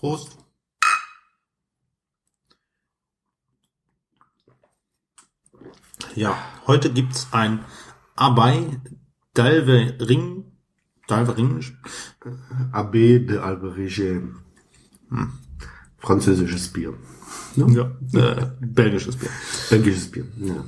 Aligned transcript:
Prost. 0.00 0.38
Ja, 6.14 6.38
heute 6.66 6.90
gibt's 6.90 7.28
ein 7.32 7.66
Abai 8.16 8.80
Dalvering. 9.34 10.44
Dalvering. 11.06 11.62
Abbé 12.72 13.18
de 13.18 13.40
Alberige. 13.40 14.22
Hm. 15.10 15.32
Französisches 15.98 16.72
Bier. 16.72 16.94
Ja, 17.56 17.90
äh, 18.14 18.46
belgisches 18.60 19.16
Bier. 19.16 19.28
Belgisches 19.68 20.10
Bier. 20.10 20.24
Ja, 20.38 20.64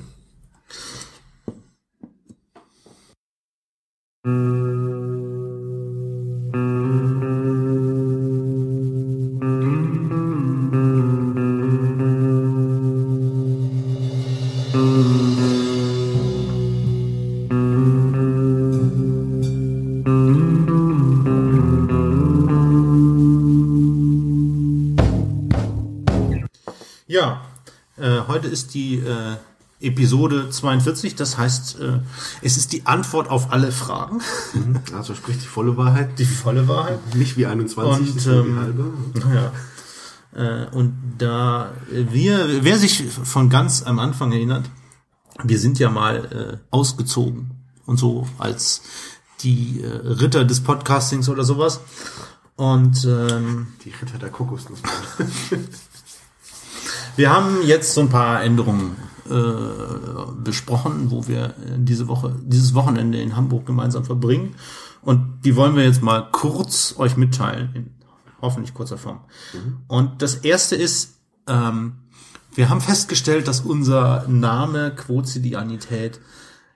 heute 28.43 28.53
ist 28.53 28.75
die 28.75 28.97
äh, 28.97 29.37
Episode 29.81 30.51
42, 30.51 31.15
das 31.15 31.39
heißt, 31.39 31.79
äh, 31.81 32.01
es 32.41 32.57
ist 32.57 32.73
die 32.73 32.87
Antwort 32.87 33.31
auf 33.31 33.53
alle 33.53 33.71
Fragen. 33.71 34.21
Also 34.97 35.15
sprich 35.15 35.39
die 35.39 35.47
volle 35.47 35.77
Wahrheit. 35.77 36.19
Die 36.19 36.25
volle 36.25 36.67
Wahrheit. 36.67 37.15
Nicht 37.15 37.37
wie 37.37 37.47
21, 37.47 38.15
Und, 38.15 38.27
ähm, 38.27 38.59
halbe. 38.59 38.93
Ja. 39.33 39.53
Äh, 40.35 40.67
und 40.71 40.95
da 41.19 41.73
wir, 41.89 42.65
wer 42.65 42.79
sich 42.79 43.05
von 43.11 43.49
ganz 43.49 43.85
am 43.85 44.01
Anfang 44.01 44.33
erinnert, 44.33 44.69
wir 45.45 45.59
sind 45.61 45.79
ja 45.79 45.89
mal 45.89 46.61
äh, 46.73 46.75
ausgezogen 46.75 47.53
und 47.87 47.97
so 47.97 48.27
als 48.39 48.83
die 49.41 49.83
äh, 49.83 49.89
Ritter 49.89 50.45
des 50.45 50.63
Podcastings 50.63 51.29
oder 51.29 51.45
sowas. 51.45 51.81
Und 52.57 53.05
ähm, 53.05 53.69
Die 53.85 53.91
Ritter 53.91 54.19
der 54.19 54.31
Kokosnuss. 54.31 54.81
Wir 57.17 57.31
haben 57.31 57.59
jetzt 57.65 57.95
so 57.95 58.01
ein 58.01 58.09
paar 58.09 58.43
Änderungen 58.43 58.97
äh, 59.29 60.43
besprochen, 60.43 61.11
wo 61.11 61.27
wir 61.29 61.55
diese 61.77 62.09
Woche, 62.09 62.35
dieses 62.43 62.75
Wochenende 62.75 63.21
in 63.21 63.37
Hamburg 63.37 63.67
gemeinsam 63.67 64.05
verbringen. 64.05 64.55
Und 65.03 65.41
die 65.45 65.57
wollen 65.57 65.77
wir 65.77 65.85
jetzt 65.85 66.03
mal 66.03 66.29
kurz 66.31 66.95
euch 66.99 67.17
mitteilen, 67.17 67.71
in 67.75 67.91
hoffentlich 68.41 68.75
kurzer 68.75 68.99
Form. 68.99 69.21
Und 69.89 70.23
das 70.23 70.37
erste 70.37 70.77
ist, 70.77 71.19
ähm, 71.47 71.95
wir 72.55 72.69
haben 72.69 72.81
festgestellt, 72.81 73.49
dass 73.49 73.61
unser 73.61 74.27
Name 74.29 74.95
Quotidianität 74.95 76.21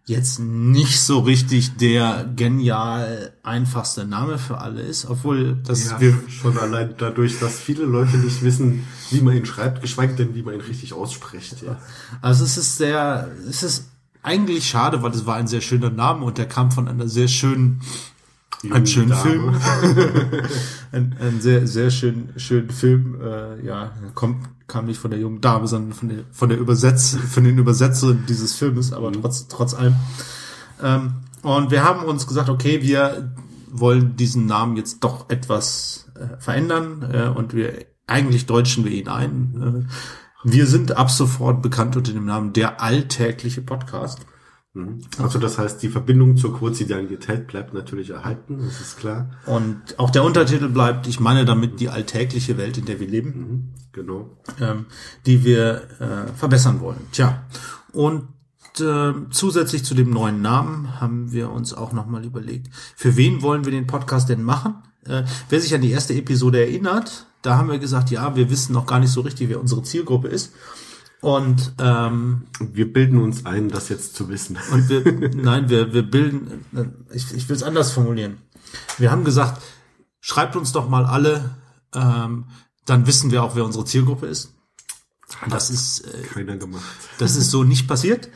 jetzt 0.07 0.39
nicht 0.39 1.01
so 1.01 1.21
richtig 1.21 1.77
der 1.79 2.31
genial 2.37 3.33
einfachste 3.43 4.07
Name 4.07 4.39
für 4.39 4.59
alle 4.59 4.81
ist, 4.81 5.07
obwohl 5.07 5.57
das 5.65 5.91
Ja, 5.91 6.01
wir 6.01 6.17
schon 6.29 6.57
allein 6.59 6.95
dadurch, 6.97 7.41
dass 7.41 7.59
viele 7.59 7.85
Leute 7.85 8.17
nicht 8.19 8.43
wissen, 8.43 8.87
wie 9.11 9.21
man 9.21 9.37
ihn 9.37 9.47
schreibt, 9.47 9.83
geschweige 9.83 10.15
denn, 10.15 10.35
wie 10.37 10.43
man 10.43 10.55
ihn 10.55 10.61
richtig 10.61 10.93
ausspricht. 10.93 11.63
Ja. 11.63 11.81
Also 12.23 12.45
es 12.45 12.57
ist 12.57 12.79
sehr, 12.79 13.29
es 13.49 13.65
ist 13.65 13.87
eigentlich 14.23 14.69
schade, 14.69 15.03
weil 15.03 15.11
es 15.11 15.27
war 15.27 15.37
ein 15.37 15.49
sehr 15.49 15.61
schöner 15.61 15.91
Name 15.91 16.25
und 16.25 16.39
der 16.39 16.47
kam 16.47 16.71
von 16.71 16.87
einer 16.87 17.09
sehr 17.09 17.29
schönen, 17.29 17.81
einem 18.71 18.87
schönen 18.87 19.11
Dame. 19.11 19.23
Film, 19.23 19.55
ein, 20.93 21.17
ein 21.21 21.41
sehr 21.41 21.67
sehr 21.67 21.91
schön 21.91 22.31
schönen 22.37 22.71
Film. 22.71 23.21
Äh, 23.21 23.65
ja, 23.65 23.93
kommt 24.15 24.49
kam 24.67 24.87
nicht 24.87 24.99
von 24.99 25.11
der 25.11 25.21
jungen 25.21 25.41
Dame, 25.41 25.67
sondern 25.69 25.93
von 25.93 26.09
der 26.09 26.19
von 26.33 26.49
der 26.49 26.59
Übersetz 26.59 27.17
von 27.17 27.45
den 27.45 27.59
Übersetzern 27.59 28.25
dieses 28.29 28.55
Filmes, 28.55 28.93
aber 28.93 29.13
trotz 29.13 29.49
trotz 29.49 29.75
allem. 29.75 29.95
Ähm, 30.83 31.15
und 31.43 31.71
wir 31.71 31.85
haben 31.85 32.05
uns 32.05 32.27
gesagt, 32.27 32.49
okay, 32.49 32.83
wir 32.83 33.33
wollen 33.71 34.17
diesen 34.17 34.47
Namen 34.47 34.77
jetzt 34.77 35.01
doch 35.01 35.31
etwas 35.31 36.11
äh, 36.15 36.41
verändern 36.41 37.09
äh, 37.13 37.29
und 37.29 37.55
wir 37.55 37.87
eigentlich 38.07 38.47
deutschen 38.47 38.85
wir 38.85 38.93
ihn 38.93 39.09
ein. 39.09 39.87
Äh, 39.87 40.49
wir 40.49 40.67
sind 40.67 40.97
ab 40.97 41.11
sofort 41.11 41.63
bekannt 41.63 41.97
unter 41.97 42.13
dem 42.13 42.25
Namen 42.25 42.53
der 42.53 42.81
alltägliche 42.81 43.63
Podcast. 43.63 44.21
Also 45.19 45.39
das 45.39 45.59
heißt, 45.59 45.83
die 45.83 45.89
Verbindung 45.89 46.37
zur 46.37 46.57
Quotidianität 46.57 47.47
bleibt 47.47 47.73
natürlich 47.75 48.11
erhalten, 48.11 48.59
das 48.65 48.81
ist 48.81 48.99
klar. 48.99 49.31
Und 49.47 49.81
auch 49.99 50.11
der 50.11 50.25
Untertitel 50.25 50.69
bleibt, 50.69 51.07
ich 51.07 51.21
meine 51.21 51.45
damit 51.45 51.81
die 51.81 51.89
alltägliche 51.89 52.57
Welt, 52.59 52.79
in 52.79 52.85
der 52.85 53.01
wir 53.01 53.09
leben, 53.09 53.75
Genau. 53.93 54.37
ähm, 54.61 54.87
die 55.25 55.45
wir 55.45 55.83
äh, 56.01 56.33
verbessern 56.37 56.81
wollen. 56.81 57.01
Tja, 57.13 57.45
und 57.93 58.29
äh, 58.79 59.13
zusätzlich 59.31 59.85
zu 59.85 59.95
dem 59.95 60.11
neuen 60.11 60.43
Namen 60.43 61.01
haben 61.01 61.33
wir 61.33 61.51
uns 61.51 61.73
auch 61.73 61.93
nochmal 61.93 62.25
überlegt, 62.25 62.69
für 62.95 63.17
wen 63.17 63.41
wollen 63.43 63.65
wir 63.65 63.73
den 63.73 63.87
Podcast 63.87 64.29
denn 64.29 64.43
machen? 64.43 64.75
Äh, 65.07 65.23
wer 65.49 65.61
sich 65.61 65.75
an 65.75 65.81
die 65.81 65.91
erste 65.91 66.13
Episode 66.15 66.61
erinnert, 66.61 67.27
da 67.41 67.57
haben 67.57 67.71
wir 67.71 67.79
gesagt, 67.79 68.11
ja, 68.11 68.37
wir 68.37 68.51
wissen 68.51 68.73
noch 68.73 68.87
gar 68.87 68.99
nicht 68.99 69.13
so 69.13 69.21
richtig, 69.23 69.49
wer 69.49 69.61
unsere 69.61 69.83
Zielgruppe 69.83 70.29
ist. 70.29 70.53
Und 71.21 71.75
ähm, 71.79 72.47
Wir 72.61 72.93
bilden 72.93 73.19
uns 73.19 73.47
ein, 73.47 73.69
das 73.69 73.89
jetzt 73.89 74.15
zu 74.15 74.29
wissen. 74.29 74.59
Und 74.73 74.89
wir, 74.89 75.31
nein, 75.35 75.69
wir, 75.69 75.93
wir 75.93 76.03
bilden, 76.03 76.65
äh, 76.75 77.15
ich, 77.15 77.33
ich 77.35 77.49
will 77.49 77.57
es 77.57 77.63
anders 77.63 77.93
formulieren. 77.93 78.39
Wir 78.99 79.11
haben 79.11 79.25
gesagt, 79.25 79.63
schreibt 80.21 80.57
uns 80.57 80.73
doch 80.73 80.89
mal 80.89 81.07
alle, 81.07 81.57
ähm, 81.95 82.47
dann 82.85 83.07
wissen 83.07 83.31
wir 83.31 83.43
auch, 83.43 83.57
wer 83.57 83.65
unsere 83.65 83.85
Zielgruppe 83.85 84.27
ist. 84.27 84.55
Das 85.49 85.71
ist, 85.71 86.01
äh, 86.01 86.23
Keiner 86.23 86.57
gemacht. 86.57 86.85
das 87.19 87.37
ist 87.37 87.51
so 87.51 87.65
nicht 87.65 87.89
passiert. 87.89 88.29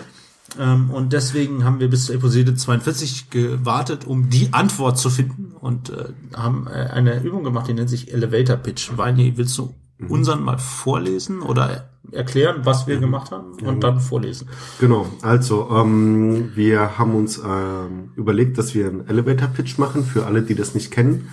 Ähm, 0.58 0.90
und 0.90 1.12
deswegen 1.12 1.64
haben 1.64 1.78
wir 1.78 1.88
bis 1.88 2.06
zur 2.06 2.16
Episode 2.16 2.54
42 2.54 3.30
gewartet, 3.30 4.06
um 4.06 4.30
die 4.30 4.52
Antwort 4.52 4.98
zu 4.98 5.10
finden 5.10 5.52
und 5.52 5.90
äh, 5.90 6.12
haben 6.34 6.66
äh, 6.66 6.70
eine 6.70 7.22
Übung 7.22 7.44
gemacht, 7.44 7.68
die 7.68 7.74
nennt 7.74 7.90
sich 7.90 8.12
Elevator 8.12 8.56
Pitch. 8.56 8.90
Weini, 8.96 9.36
willst 9.36 9.56
du 9.58 9.74
unseren 10.08 10.42
mal 10.42 10.58
vorlesen 10.58 11.42
oder 11.42 11.89
erklären, 12.12 12.60
was 12.64 12.86
wir 12.86 12.98
gemacht 12.98 13.30
haben 13.30 13.52
und 13.62 13.82
dann 13.84 14.00
vorlesen? 14.00 14.48
Genau, 14.80 15.06
also 15.22 15.68
ähm, 15.70 16.52
wir 16.54 16.98
haben 16.98 17.14
uns 17.14 17.38
ähm, 17.38 18.12
überlegt, 18.16 18.58
dass 18.58 18.74
wir 18.74 18.88
einen 18.88 19.06
Elevator 19.06 19.48
Pitch 19.48 19.78
machen, 19.78 20.04
für 20.04 20.26
alle, 20.26 20.42
die 20.42 20.54
das 20.54 20.74
nicht 20.74 20.90
kennen. 20.90 21.30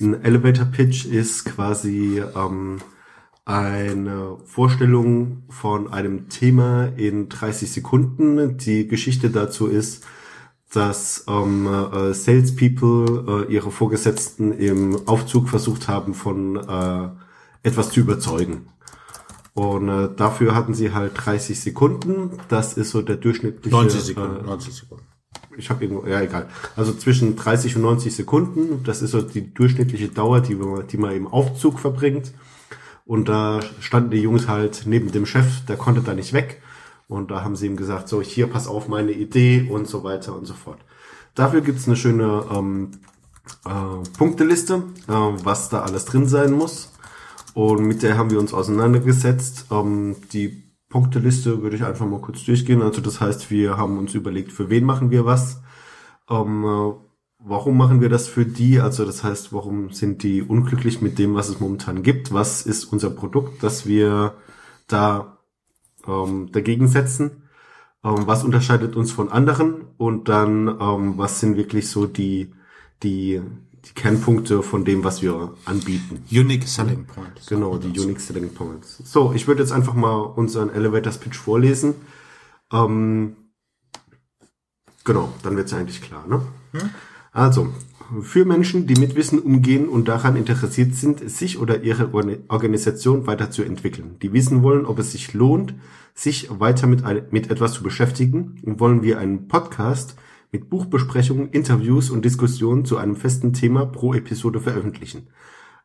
Ein 0.00 0.22
Elevator 0.22 0.66
Pitch 0.66 1.04
ist 1.06 1.44
quasi 1.44 2.22
ähm, 2.36 2.78
eine 3.44 4.36
Vorstellung 4.44 5.42
von 5.48 5.92
einem 5.92 6.28
Thema 6.28 6.92
in 6.96 7.28
30 7.28 7.70
Sekunden. 7.70 8.56
Die 8.58 8.86
Geschichte 8.86 9.30
dazu 9.30 9.66
ist, 9.66 10.04
dass 10.72 11.24
ähm, 11.28 11.66
äh, 11.66 12.14
Salespeople 12.14 13.46
äh, 13.48 13.52
ihre 13.52 13.70
Vorgesetzten 13.70 14.52
im 14.52 15.08
Aufzug 15.08 15.48
versucht 15.48 15.88
haben, 15.88 16.14
von 16.14 16.56
äh, 16.56 17.08
etwas 17.62 17.90
zu 17.90 18.00
überzeugen. 18.00 18.68
Und 19.54 19.88
äh, 19.88 20.08
dafür 20.14 20.54
hatten 20.54 20.74
sie 20.74 20.92
halt 20.92 21.12
30 21.16 21.60
Sekunden. 21.60 22.38
Das 22.48 22.74
ist 22.76 22.90
so 22.90 23.02
der 23.02 23.16
durchschnittliche. 23.16 23.74
90 23.76 24.00
Sekunden, 24.00 24.40
Äh, 24.44 24.46
90 24.46 24.74
Sekunden. 24.74 25.04
ich 25.56 25.70
habe 25.70 25.84
irgendwo, 25.84 26.06
ja 26.06 26.20
egal. 26.20 26.48
Also 26.76 26.92
zwischen 26.92 27.36
30 27.36 27.76
und 27.76 27.82
90 27.82 28.14
Sekunden. 28.14 28.82
Das 28.84 29.02
ist 29.02 29.10
so 29.10 29.22
die 29.22 29.52
durchschnittliche 29.52 30.08
Dauer, 30.08 30.40
die 30.40 30.54
man, 30.54 30.86
die 30.86 30.96
man 30.96 31.14
im 31.14 31.26
Aufzug 31.26 31.78
verbringt. 31.80 32.32
Und 33.04 33.28
da 33.28 33.60
standen 33.80 34.10
die 34.12 34.20
Jungs 34.22 34.46
halt 34.46 34.82
neben 34.86 35.10
dem 35.10 35.26
Chef, 35.26 35.64
der 35.66 35.76
konnte 35.76 36.00
da 36.00 36.14
nicht 36.14 36.32
weg. 36.32 36.62
Und 37.08 37.32
da 37.32 37.42
haben 37.42 37.56
sie 37.56 37.66
ihm 37.66 37.76
gesagt, 37.76 38.08
so 38.08 38.22
hier, 38.22 38.46
pass 38.46 38.68
auf 38.68 38.86
meine 38.86 39.10
Idee 39.10 39.68
und 39.68 39.88
so 39.88 40.04
weiter 40.04 40.36
und 40.36 40.44
so 40.46 40.54
fort. 40.54 40.78
Dafür 41.34 41.60
gibt's 41.60 41.88
eine 41.88 41.96
schöne 41.96 42.44
ähm, 42.52 42.92
äh, 43.66 44.08
Punkteliste, 44.16 44.84
äh, 45.08 45.12
was 45.12 45.68
da 45.70 45.82
alles 45.82 46.04
drin 46.04 46.28
sein 46.28 46.52
muss. 46.52 46.92
Und 47.54 47.84
mit 47.84 48.02
der 48.02 48.16
haben 48.16 48.30
wir 48.30 48.38
uns 48.38 48.54
auseinandergesetzt. 48.54 49.66
Ähm, 49.70 50.16
die 50.32 50.70
Punkteliste 50.88 51.62
würde 51.62 51.76
ich 51.76 51.84
einfach 51.84 52.06
mal 52.06 52.20
kurz 52.20 52.44
durchgehen. 52.44 52.82
Also 52.82 53.00
das 53.00 53.20
heißt, 53.20 53.50
wir 53.50 53.76
haben 53.76 53.98
uns 53.98 54.14
überlegt, 54.14 54.52
für 54.52 54.70
wen 54.70 54.84
machen 54.84 55.10
wir 55.10 55.24
was. 55.24 55.62
Ähm, 56.28 56.64
äh, 56.64 56.92
warum 57.38 57.76
machen 57.76 58.00
wir 58.00 58.08
das 58.08 58.28
für 58.28 58.44
die? 58.44 58.80
Also 58.80 59.04
das 59.04 59.24
heißt, 59.24 59.52
warum 59.52 59.90
sind 59.90 60.22
die 60.22 60.42
unglücklich 60.42 61.00
mit 61.00 61.18
dem, 61.18 61.34
was 61.34 61.48
es 61.48 61.60
momentan 61.60 62.02
gibt? 62.02 62.32
Was 62.32 62.66
ist 62.66 62.84
unser 62.84 63.10
Produkt, 63.10 63.62
das 63.62 63.86
wir 63.86 64.34
da 64.86 65.38
ähm, 66.06 66.50
dagegen 66.52 66.88
setzen? 66.88 67.42
Ähm, 68.04 68.26
was 68.26 68.44
unterscheidet 68.44 68.96
uns 68.96 69.12
von 69.12 69.30
anderen? 69.30 69.84
Und 69.96 70.28
dann, 70.28 70.68
ähm, 70.68 71.18
was 71.18 71.40
sind 71.40 71.56
wirklich 71.56 71.88
so 71.88 72.06
die, 72.06 72.52
die, 73.02 73.42
die 73.84 73.94
Kernpunkte 73.94 74.62
von 74.62 74.84
dem, 74.84 75.04
was 75.04 75.22
wir 75.22 75.54
anbieten? 75.64 76.22
Unique 76.30 76.66
Selling 76.66 77.06
Point. 77.06 77.46
Genau, 77.48 77.78
die 77.78 77.98
Unique 77.98 78.20
Selling 78.20 78.52
Points. 78.52 78.98
So, 79.04 79.32
ich 79.32 79.46
würde 79.46 79.62
jetzt 79.62 79.72
einfach 79.72 79.94
mal 79.94 80.16
unseren 80.16 80.70
Elevators 80.70 81.18
Pitch 81.18 81.36
vorlesen. 81.36 81.94
Ähm, 82.72 83.36
genau, 85.04 85.32
dann 85.42 85.56
wird's 85.56 85.72
eigentlich 85.72 86.02
klar, 86.02 86.26
ne? 86.26 86.42
Also, 87.32 87.72
für 88.22 88.44
Menschen, 88.44 88.86
die 88.86 88.96
mit 88.96 89.14
Wissen 89.14 89.38
umgehen 89.38 89.88
und 89.88 90.08
daran 90.08 90.36
interessiert 90.36 90.94
sind, 90.94 91.30
sich 91.30 91.58
oder 91.58 91.82
ihre 91.82 92.12
Organisation 92.12 93.26
weiterzuentwickeln. 93.26 94.18
Die 94.20 94.32
wissen 94.32 94.62
wollen, 94.62 94.84
ob 94.84 94.98
es 94.98 95.12
sich 95.12 95.32
lohnt, 95.32 95.74
sich 96.12 96.48
weiter 96.50 96.86
mit, 96.86 97.04
mit 97.32 97.50
etwas 97.50 97.72
zu 97.74 97.82
beschäftigen, 97.82 98.60
wollen 98.64 99.02
wir 99.02 99.18
einen 99.18 99.46
Podcast 99.46 100.16
mit 100.52 100.68
Buchbesprechungen, 100.68 101.50
Interviews 101.50 102.10
und 102.10 102.24
Diskussionen 102.24 102.84
zu 102.84 102.96
einem 102.96 103.16
festen 103.16 103.52
Thema 103.52 103.86
pro 103.86 104.14
Episode 104.14 104.60
veröffentlichen. 104.60 105.28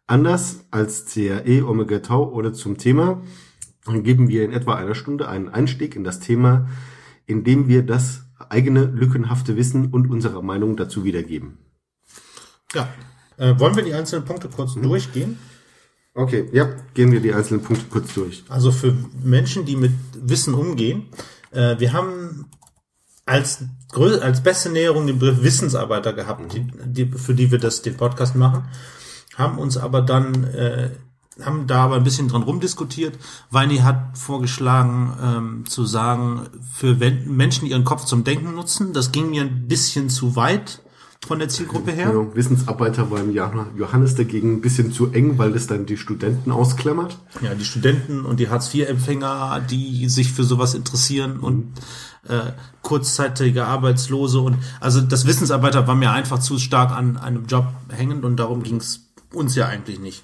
Anders 0.07 0.65
als 0.71 1.06
CRE 1.06 1.67
Omega 1.67 2.00
Tau 2.00 2.31
oder 2.31 2.53
zum 2.53 2.77
Thema 2.77 3.21
geben 3.88 4.27
wir 4.27 4.44
in 4.44 4.51
etwa 4.51 4.75
einer 4.75 4.95
Stunde 4.95 5.27
einen 5.27 5.50
Einstieg 5.50 5.95
in 5.95 6.03
das 6.03 6.19
Thema, 6.19 6.67
indem 7.25 7.67
wir 7.67 7.83
das 7.83 8.23
eigene 8.50 8.85
lückenhafte 8.85 9.56
Wissen 9.56 9.91
und 9.91 10.09
unsere 10.09 10.44
Meinung 10.44 10.75
dazu 10.75 11.03
wiedergeben. 11.03 11.57
Ja. 12.73 12.89
Äh, 13.38 13.59
wollen 13.59 13.75
wir 13.75 13.83
die 13.83 13.94
einzelnen 13.94 14.25
Punkte 14.25 14.50
kurz 14.50 14.75
mhm. 14.75 14.83
durchgehen? 14.83 15.39
Okay, 16.13 16.47
ja, 16.53 16.69
gehen 16.94 17.12
wir 17.12 17.19
die 17.19 17.33
einzelnen 17.33 17.62
Punkte 17.62 17.85
kurz 17.89 18.13
durch. 18.13 18.44
Also 18.47 18.71
für 18.71 18.94
Menschen, 19.23 19.65
die 19.65 19.75
mit 19.75 19.91
Wissen 20.13 20.53
umgehen, 20.53 21.07
äh, 21.51 21.77
wir 21.77 21.91
haben 21.91 22.45
als 23.25 23.63
als 24.22 24.44
beste 24.44 24.69
Näherung 24.69 25.07
den 25.07 25.19
Begriff 25.19 25.42
Wissensarbeiter 25.42 26.13
gehabt, 26.13 26.54
die, 26.54 26.68
die, 26.86 27.06
für 27.06 27.33
die 27.33 27.51
wir 27.51 27.60
das 27.60 27.81
den 27.81 27.98
Podcast 27.98 28.36
machen, 28.36 28.66
haben 29.36 29.57
uns 29.57 29.77
aber 29.77 30.01
dann 30.01 30.44
äh, 30.44 30.92
haben 31.44 31.68
da 31.68 31.83
aber 31.83 31.95
ein 31.95 32.04
bisschen 32.04 32.27
dran 32.27 32.44
rumdiskutiert. 32.44 33.18
Weini 33.50 33.77
hat 33.77 34.18
vorgeschlagen 34.18 35.18
ähm, 35.22 35.66
zu 35.66 35.86
sagen, 35.86 36.48
für 36.74 36.95
Menschen, 36.95 37.66
die 37.66 37.72
ihren 37.72 37.83
Kopf 37.83 38.06
zum 38.06 38.24
Denken 38.24 38.56
nutzen, 38.56 38.94
das 38.94 39.12
ging 39.12 39.31
mir 39.31 39.42
ein 39.42 39.68
bisschen 39.68 40.10
zu 40.10 40.36
weit 40.36 40.81
von 41.25 41.39
der 41.39 41.50
Zielgruppe 41.50 41.92
her. 41.92 42.12
Genau, 42.12 42.36
Wissensarbeiter 42.36 43.10
war 43.10 43.19
im 43.19 43.31
Johannes 43.31 44.16
dagegen 44.16 44.54
ein 44.54 44.62
bisschen 44.62 44.92
zu 44.92 45.12
eng, 45.12 45.38
weil 45.38 45.51
das 45.51 45.68
dann 45.68 45.86
die 45.86 45.98
Studenten 45.98 46.51
ausklammert. 46.51 47.18
Ja, 47.42 47.56
die 47.56 47.66
Studenten 47.66 48.25
und 48.25 48.39
die 48.39 48.50
Hartz-IV-Empfänger, 48.50 49.62
die 49.69 50.07
sich 50.10 50.31
für 50.31 50.44
sowas 50.44 50.74
interessieren 50.75 51.39
und 51.39 51.74
äh, 52.27 52.51
kurzzeitige 52.81 53.66
Arbeitslose 53.66 54.39
und 54.39 54.57
also 54.80 55.01
das 55.01 55.25
Wissensarbeiter 55.25 55.88
war 55.88 55.95
mir 55.95 56.12
einfach 56.12 56.39
zu 56.39 56.57
stark 56.57 56.92
an 56.92 57.18
einem 57.18 57.45
Job 57.45 57.68
hängend 57.89 58.25
und 58.25 58.38
darum 58.38 58.63
ging 58.63 58.77
es 58.77 59.06
uns 59.33 59.56
ja 59.56 59.68
eigentlich 59.68 60.00
nicht. 60.00 60.24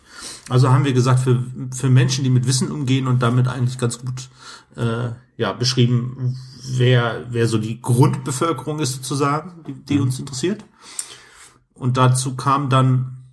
Also 0.50 0.70
haben 0.70 0.86
wir 0.86 0.94
gesagt, 0.94 1.20
für, 1.20 1.44
für 1.76 1.90
Menschen, 1.90 2.24
die 2.24 2.30
mit 2.30 2.48
Wissen 2.48 2.72
umgehen 2.72 3.08
und 3.08 3.22
damit 3.22 3.48
eigentlich 3.48 3.78
ganz 3.78 4.00
gut 4.00 4.30
äh, 4.76 5.10
ja, 5.42 5.54
beschrieben, 5.54 6.38
wer, 6.78 7.26
wer 7.32 7.48
so 7.48 7.58
die 7.58 7.82
Grundbevölkerung 7.82 8.80
ist 8.80 8.94
sozusagen, 8.94 9.64
die, 9.68 9.74
die 9.74 10.00
uns 10.00 10.20
interessiert. 10.20 10.64
Und 11.74 11.98
dazu 11.98 12.36
kam 12.36 12.70
dann, 12.70 13.24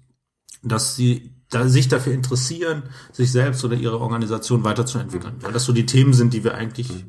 dass 0.63 0.97
sie 0.97 1.35
da 1.51 1.69
sich 1.69 1.89
dafür 1.89 2.15
interessieren, 2.15 2.85
sich 3.13 3.31
selbst 3.31 3.63
oder 3.63 3.77
ihre 3.77 4.01
Organisation 4.01 4.65
weiterzuentwickeln. 4.65 5.35
Weil 5.41 5.53
das 5.53 5.67
so 5.67 5.75
die 5.75 5.85
Themen 5.85 6.15
sind, 6.15 6.33
die 6.33 6.45
wir 6.45 6.55
eigentlich 6.55 7.05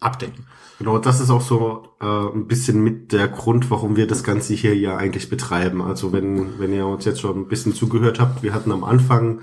abdecken. 0.00 0.44
Genau, 0.78 0.98
das 0.98 1.20
ist 1.20 1.30
auch 1.30 1.40
so 1.40 1.90
äh, 2.00 2.04
ein 2.04 2.48
bisschen 2.48 2.82
mit 2.82 3.12
der 3.12 3.28
Grund, 3.28 3.70
warum 3.70 3.94
wir 3.94 4.08
das 4.08 4.24
Ganze 4.24 4.54
hier 4.54 4.76
ja 4.76 4.96
eigentlich 4.96 5.30
betreiben. 5.30 5.82
Also 5.82 6.12
wenn, 6.12 6.58
wenn 6.58 6.72
ihr 6.72 6.86
uns 6.86 7.04
jetzt 7.04 7.20
schon 7.20 7.42
ein 7.42 7.48
bisschen 7.48 7.74
zugehört 7.74 8.18
habt, 8.18 8.42
wir 8.42 8.54
hatten 8.54 8.72
am 8.72 8.82
Anfang 8.82 9.40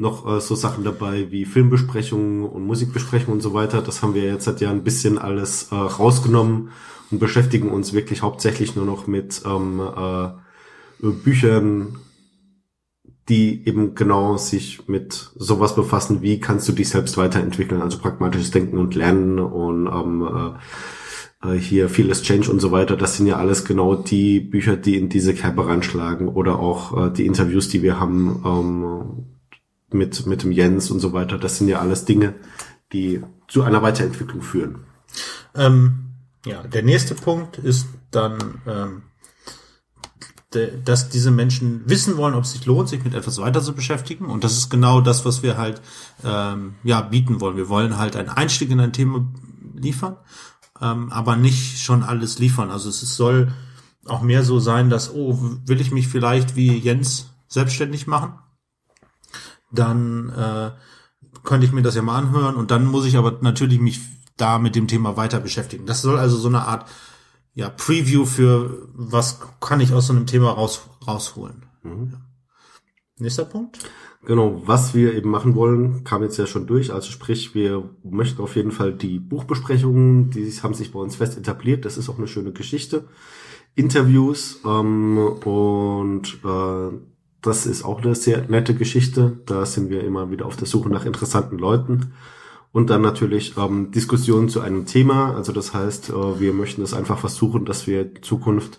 noch 0.00 0.26
äh, 0.26 0.40
so 0.40 0.54
Sachen 0.54 0.82
dabei 0.84 1.30
wie 1.30 1.44
Filmbesprechungen 1.44 2.44
und 2.44 2.66
Musikbesprechungen 2.66 3.34
und 3.34 3.40
so 3.40 3.54
weiter. 3.54 3.82
Das 3.82 4.02
haben 4.02 4.14
wir 4.14 4.24
jetzt 4.24 4.46
halt 4.46 4.60
ja 4.60 4.70
ein 4.70 4.82
bisschen 4.82 5.18
alles 5.18 5.68
äh, 5.70 5.74
rausgenommen 5.74 6.70
und 7.10 7.18
beschäftigen 7.18 7.70
uns 7.70 7.92
wirklich 7.92 8.22
hauptsächlich 8.22 8.76
nur 8.76 8.86
noch 8.86 9.06
mit 9.06 9.42
ähm, 9.44 9.80
äh, 9.80 10.28
Büchern, 11.00 11.98
die 13.28 13.66
eben 13.66 13.94
genau 13.94 14.36
sich 14.36 14.88
mit 14.88 15.30
sowas 15.36 15.74
befassen, 15.74 16.22
wie 16.22 16.40
kannst 16.40 16.68
du 16.68 16.72
dich 16.72 16.88
selbst 16.88 17.16
weiterentwickeln, 17.16 17.80
also 17.80 17.98
pragmatisches 17.98 18.50
Denken 18.50 18.78
und 18.78 18.94
Lernen 18.94 19.38
und 19.38 19.86
ähm, 19.86 20.56
äh, 21.42 21.52
äh, 21.54 21.58
hier 21.58 21.88
Fearless 21.88 22.22
Change 22.22 22.50
und 22.50 22.60
so 22.60 22.72
weiter. 22.72 22.96
Das 22.96 23.16
sind 23.16 23.26
ja 23.26 23.36
alles 23.36 23.64
genau 23.64 23.94
die 23.94 24.40
Bücher, 24.40 24.76
die 24.76 24.96
in 24.96 25.08
diese 25.08 25.34
Kerbe 25.34 25.66
reinschlagen 25.66 26.28
oder 26.28 26.58
auch 26.58 27.06
äh, 27.06 27.12
die 27.12 27.26
Interviews, 27.26 27.68
die 27.68 27.82
wir 27.82 28.00
haben 28.00 28.42
ähm, 28.44 29.39
mit, 29.94 30.26
mit 30.26 30.42
dem 30.42 30.52
Jens 30.52 30.90
und 30.90 31.00
so 31.00 31.12
weiter. 31.12 31.38
Das 31.38 31.58
sind 31.58 31.68
ja 31.68 31.80
alles 31.80 32.04
Dinge, 32.04 32.34
die 32.92 33.22
zu 33.48 33.62
einer 33.62 33.82
Weiterentwicklung 33.82 34.42
führen. 34.42 34.84
Ähm, 35.54 36.10
ja, 36.46 36.62
der 36.62 36.82
nächste 36.82 37.14
Punkt 37.14 37.58
ist 37.58 37.86
dann 38.10 38.60
ähm, 38.66 39.02
dass 40.84 41.08
diese 41.08 41.30
Menschen 41.30 41.88
wissen 41.88 42.16
wollen, 42.16 42.34
ob 42.34 42.42
es 42.42 42.52
sich 42.52 42.66
lohnt, 42.66 42.88
sich 42.88 43.04
mit 43.04 43.14
etwas 43.14 43.40
weiter 43.40 43.62
zu 43.62 43.72
beschäftigen. 43.72 44.26
Und 44.26 44.42
das 44.42 44.56
ist 44.56 44.68
genau 44.68 45.00
das, 45.00 45.24
was 45.24 45.44
wir 45.44 45.56
halt 45.56 45.80
ähm, 46.24 46.74
ja 46.82 47.00
bieten 47.02 47.40
wollen. 47.40 47.56
Wir 47.56 47.68
wollen 47.68 47.98
halt 47.98 48.16
einen 48.16 48.30
Einstieg 48.30 48.70
in 48.70 48.80
ein 48.80 48.92
Thema 48.92 49.24
liefern, 49.76 50.16
ähm, 50.80 51.12
aber 51.12 51.36
nicht 51.36 51.80
schon 51.80 52.02
alles 52.02 52.40
liefern. 52.40 52.70
Also 52.70 52.88
es 52.88 53.00
soll 53.14 53.52
auch 54.06 54.22
mehr 54.22 54.42
so 54.42 54.58
sein, 54.58 54.90
dass, 54.90 55.14
oh, 55.14 55.38
will 55.66 55.80
ich 55.80 55.92
mich 55.92 56.08
vielleicht 56.08 56.56
wie 56.56 56.76
Jens 56.76 57.30
selbstständig 57.46 58.08
machen? 58.08 58.32
Dann 59.72 60.30
äh, 60.30 60.70
könnte 61.44 61.66
ich 61.66 61.72
mir 61.72 61.82
das 61.82 61.94
ja 61.94 62.02
mal 62.02 62.18
anhören 62.18 62.56
und 62.56 62.70
dann 62.70 62.86
muss 62.86 63.06
ich 63.06 63.16
aber 63.16 63.38
natürlich 63.40 63.80
mich 63.80 64.00
da 64.36 64.58
mit 64.58 64.74
dem 64.74 64.88
Thema 64.88 65.16
weiter 65.16 65.40
beschäftigen. 65.40 65.86
Das 65.86 66.02
soll 66.02 66.18
also 66.18 66.36
so 66.36 66.48
eine 66.48 66.62
Art 66.62 66.86
ja, 67.54 67.68
Preview 67.68 68.24
für 68.24 68.88
was 68.94 69.40
kann 69.60 69.80
ich 69.80 69.92
aus 69.92 70.06
so 70.06 70.12
einem 70.12 70.26
Thema 70.26 70.50
raus, 70.50 70.88
rausholen. 71.06 71.66
Mhm. 71.82 72.10
Ja. 72.12 72.20
Nächster 73.18 73.44
Punkt. 73.44 73.78
Genau, 74.24 74.62
was 74.66 74.94
wir 74.94 75.14
eben 75.14 75.30
machen 75.30 75.54
wollen, 75.54 76.04
kam 76.04 76.22
jetzt 76.22 76.36
ja 76.36 76.46
schon 76.46 76.66
durch. 76.66 76.92
Also 76.92 77.10
sprich, 77.10 77.54
wir 77.54 77.90
möchten 78.02 78.42
auf 78.42 78.54
jeden 78.54 78.70
Fall 78.70 78.92
die 78.92 79.18
Buchbesprechungen, 79.18 80.30
die 80.30 80.50
haben 80.62 80.74
sich 80.74 80.92
bei 80.92 81.00
uns 81.00 81.16
fest 81.16 81.38
etabliert. 81.38 81.84
Das 81.84 81.96
ist 81.96 82.08
auch 82.08 82.18
eine 82.18 82.28
schöne 82.28 82.52
Geschichte. 82.52 83.08
Interviews 83.74 84.60
ähm, 84.64 85.18
und 85.18 86.38
äh, 86.44 86.96
das 87.42 87.66
ist 87.66 87.84
auch 87.84 88.02
eine 88.02 88.14
sehr 88.14 88.48
nette 88.48 88.74
Geschichte. 88.74 89.40
Da 89.46 89.64
sind 89.64 89.90
wir 89.90 90.04
immer 90.04 90.30
wieder 90.30 90.46
auf 90.46 90.56
der 90.56 90.66
Suche 90.66 90.90
nach 90.90 91.06
interessanten 91.06 91.58
Leuten. 91.58 92.12
Und 92.72 92.90
dann 92.90 93.02
natürlich 93.02 93.56
ähm, 93.56 93.90
Diskussionen 93.90 94.48
zu 94.48 94.60
einem 94.60 94.86
Thema. 94.86 95.34
Also 95.34 95.52
das 95.52 95.74
heißt, 95.74 96.10
äh, 96.10 96.40
wir 96.40 96.52
möchten 96.52 96.82
es 96.82 96.94
einfach 96.94 97.18
versuchen, 97.18 97.64
dass 97.64 97.86
wir 97.86 98.02
in 98.02 98.22
Zukunft 98.22 98.78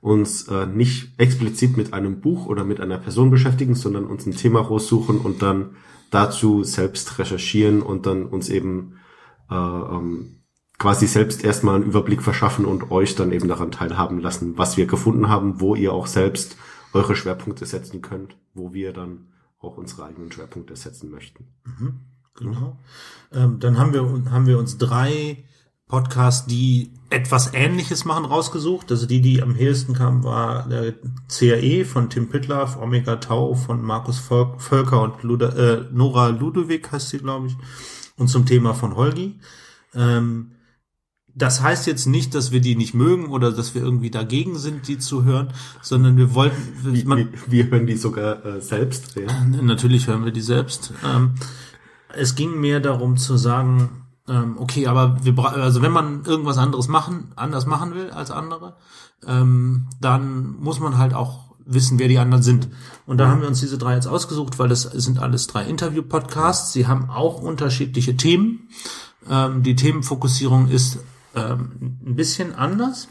uns 0.00 0.48
äh, 0.48 0.66
nicht 0.66 1.18
explizit 1.18 1.76
mit 1.76 1.92
einem 1.92 2.20
Buch 2.20 2.46
oder 2.46 2.64
mit 2.64 2.80
einer 2.80 2.98
Person 2.98 3.30
beschäftigen, 3.30 3.74
sondern 3.74 4.06
uns 4.06 4.26
ein 4.26 4.36
Thema 4.36 4.60
raussuchen 4.60 5.18
und 5.18 5.42
dann 5.42 5.76
dazu 6.10 6.64
selbst 6.64 7.18
recherchieren 7.18 7.82
und 7.82 8.06
dann 8.06 8.26
uns 8.26 8.48
eben 8.48 8.96
äh, 9.50 9.54
ähm, 9.54 10.40
quasi 10.78 11.06
selbst 11.06 11.44
erstmal 11.44 11.76
einen 11.76 11.84
Überblick 11.84 12.22
verschaffen 12.22 12.64
und 12.64 12.90
euch 12.90 13.14
dann 13.14 13.32
eben 13.32 13.48
daran 13.48 13.70
teilhaben 13.70 14.20
lassen, 14.20 14.56
was 14.56 14.76
wir 14.76 14.86
gefunden 14.86 15.28
haben, 15.28 15.60
wo 15.60 15.74
ihr 15.74 15.92
auch 15.92 16.06
selbst 16.06 16.56
eure 16.92 17.16
Schwerpunkte 17.16 17.66
setzen 17.66 18.02
könnt, 18.02 18.36
wo 18.54 18.72
wir 18.72 18.92
dann 18.92 19.28
auch 19.58 19.76
unsere 19.76 20.04
eigenen 20.04 20.32
Schwerpunkte 20.32 20.76
setzen 20.76 21.10
möchten. 21.10 21.46
Mhm. 21.64 22.00
Genau. 22.36 22.78
Ähm, 23.32 23.60
dann 23.60 23.78
haben 23.78 23.92
wir, 23.92 24.30
haben 24.30 24.46
wir 24.46 24.58
uns 24.58 24.78
drei 24.78 25.44
Podcasts, 25.86 26.46
die 26.46 26.92
etwas 27.10 27.52
Ähnliches 27.52 28.04
machen, 28.04 28.24
rausgesucht. 28.24 28.90
Also 28.90 29.06
die, 29.06 29.20
die 29.20 29.42
am 29.42 29.56
ehesten 29.56 29.92
kamen, 29.92 30.22
war 30.22 30.68
der 30.68 30.94
CAE 31.28 31.84
von 31.84 32.08
Tim 32.08 32.28
Pitlaff, 32.28 32.80
Omega 32.80 33.16
Tau 33.16 33.54
von 33.54 33.82
Markus 33.82 34.18
Völker 34.18 35.02
und 35.02 35.22
Luda, 35.22 35.48
äh, 35.48 35.84
Nora 35.90 36.28
Ludovic 36.28 36.92
heißt 36.92 37.10
sie, 37.10 37.18
glaube 37.18 37.48
ich. 37.48 37.56
Und 38.16 38.28
zum 38.28 38.46
Thema 38.46 38.72
von 38.72 38.94
Holgi. 38.94 39.40
Ähm, 39.94 40.52
das 41.34 41.62
heißt 41.62 41.86
jetzt 41.86 42.06
nicht, 42.06 42.34
dass 42.34 42.50
wir 42.50 42.60
die 42.60 42.76
nicht 42.76 42.94
mögen 42.94 43.28
oder 43.28 43.52
dass 43.52 43.74
wir 43.74 43.82
irgendwie 43.82 44.10
dagegen 44.10 44.58
sind, 44.58 44.88
die 44.88 44.98
zu 44.98 45.24
hören, 45.24 45.52
sondern 45.82 46.16
wir 46.16 46.34
wollten. 46.34 46.56
Man, 47.06 47.18
wir, 47.18 47.28
wir 47.46 47.70
hören 47.70 47.86
die 47.86 47.96
sogar 47.96 48.44
äh, 48.44 48.60
selbst. 48.60 49.16
Ja. 49.16 49.44
Natürlich 49.44 50.06
hören 50.06 50.24
wir 50.24 50.32
die 50.32 50.40
selbst. 50.40 50.92
Ähm, 51.04 51.34
es 52.12 52.34
ging 52.34 52.60
mehr 52.60 52.80
darum 52.80 53.16
zu 53.16 53.36
sagen, 53.36 54.06
ähm, 54.28 54.56
okay, 54.58 54.86
aber 54.86 55.24
wir 55.24 55.38
also 55.38 55.82
wenn 55.82 55.92
man 55.92 56.24
irgendwas 56.24 56.58
anderes 56.58 56.88
machen, 56.88 57.32
anders 57.36 57.66
machen 57.66 57.94
will 57.94 58.10
als 58.10 58.30
andere, 58.30 58.76
ähm, 59.26 59.86
dann 60.00 60.56
muss 60.58 60.80
man 60.80 60.98
halt 60.98 61.14
auch 61.14 61.50
wissen, 61.64 61.98
wer 61.98 62.08
die 62.08 62.18
anderen 62.18 62.42
sind. 62.42 62.68
Und 63.06 63.18
da 63.18 63.28
haben 63.28 63.40
wir 63.40 63.48
uns 63.48 63.60
diese 63.60 63.78
drei 63.78 63.94
jetzt 63.94 64.06
ausgesucht, 64.06 64.58
weil 64.58 64.68
das 64.68 64.82
sind 64.82 65.20
alles 65.20 65.46
drei 65.46 65.64
Interview-Podcasts. 65.64 66.72
Sie 66.72 66.86
haben 66.86 67.10
auch 67.10 67.40
unterschiedliche 67.40 68.16
Themen. 68.16 68.68
Ähm, 69.28 69.62
die 69.62 69.76
Themenfokussierung 69.76 70.68
ist 70.68 70.98
ähm, 71.34 71.98
ein 72.04 72.14
bisschen 72.16 72.54
anders. 72.54 73.08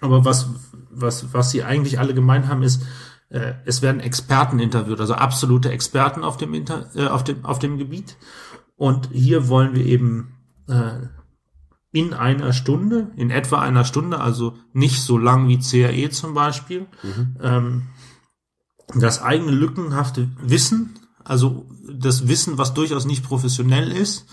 Aber 0.00 0.24
was, 0.24 0.48
was, 0.90 1.32
was 1.32 1.50
sie 1.50 1.62
eigentlich 1.62 1.98
alle 1.98 2.14
gemein 2.14 2.48
haben, 2.48 2.62
ist, 2.62 2.82
äh, 3.28 3.54
es 3.64 3.82
werden 3.82 4.00
Experten 4.00 4.58
interviewt, 4.58 5.00
also 5.00 5.14
absolute 5.14 5.70
Experten 5.70 6.24
auf 6.24 6.36
dem, 6.36 6.54
Inter, 6.54 6.90
äh, 6.94 7.06
auf 7.06 7.24
dem, 7.24 7.44
auf 7.44 7.58
dem 7.58 7.78
Gebiet. 7.78 8.16
Und 8.76 9.10
hier 9.12 9.48
wollen 9.48 9.74
wir 9.74 9.86
eben 9.86 10.34
äh, 10.68 11.06
in 11.92 12.14
einer 12.14 12.52
Stunde, 12.52 13.10
in 13.16 13.30
etwa 13.30 13.60
einer 13.60 13.84
Stunde, 13.84 14.20
also 14.20 14.56
nicht 14.72 15.00
so 15.02 15.18
lang 15.18 15.48
wie 15.48 15.58
CAE 15.58 16.10
zum 16.10 16.34
Beispiel, 16.34 16.86
ähm, 17.40 17.88
das 18.94 19.22
eigene 19.22 19.52
lückenhafte 19.52 20.30
Wissen, 20.40 20.98
also 21.22 21.66
das 21.92 22.28
Wissen, 22.28 22.58
was 22.58 22.74
durchaus 22.74 23.04
nicht 23.04 23.24
professionell 23.24 23.92
ist, 23.92 24.26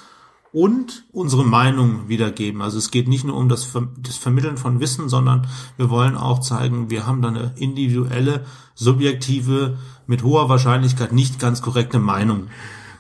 und 0.51 1.05
unsere 1.11 1.43
Meinung 1.43 2.07
wiedergeben. 2.07 2.61
Also 2.61 2.77
es 2.77 2.91
geht 2.91 3.07
nicht 3.07 3.23
nur 3.23 3.37
um 3.37 3.49
das, 3.49 3.63
Ver 3.63 3.87
das 3.97 4.17
Vermitteln 4.17 4.57
von 4.57 4.79
Wissen, 4.79 5.09
sondern 5.09 5.47
wir 5.77 5.89
wollen 5.89 6.15
auch 6.15 6.39
zeigen, 6.39 6.89
wir 6.89 7.05
haben 7.05 7.21
da 7.21 7.29
eine 7.29 7.53
individuelle, 7.57 8.45
subjektive, 8.73 9.77
mit 10.07 10.23
hoher 10.23 10.49
Wahrscheinlichkeit 10.49 11.11
nicht 11.11 11.39
ganz 11.39 11.61
korrekte 11.61 11.99
Meinung. 11.99 12.47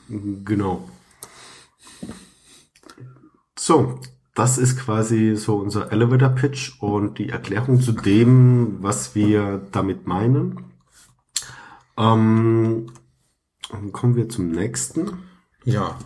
Genau. 0.07 0.87
So, 3.57 3.99
das 4.35 4.57
ist 4.57 4.77
quasi 4.77 5.35
so 5.35 5.57
unser 5.57 5.91
Elevator 5.91 6.29
Pitch 6.29 6.79
und 6.81 7.17
die 7.17 7.29
Erklärung 7.29 7.81
zu 7.81 7.91
dem, 7.91 8.77
was 8.81 9.15
wir 9.15 9.61
damit 9.71 10.07
meinen. 10.07 10.65
Ähm, 11.97 12.91
dann 13.69 13.91
kommen 13.91 14.15
wir 14.15 14.29
zum 14.29 14.51
nächsten. 14.51 15.19
Ja. 15.65 15.97